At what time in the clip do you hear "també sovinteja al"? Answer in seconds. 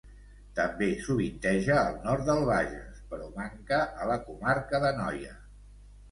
0.59-1.99